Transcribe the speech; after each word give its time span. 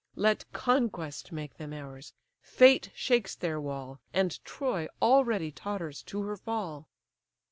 Let 0.15 0.51
conquest 0.51 1.31
make 1.31 1.57
them 1.57 1.73
ours: 1.73 2.11
fate 2.41 2.89
shakes 2.95 3.35
their 3.35 3.61
wall, 3.61 3.99
And 4.15 4.43
Troy 4.43 4.87
already 4.99 5.51
totters 5.51 6.01
to 6.07 6.23
her 6.23 6.37
fall." 6.37 6.87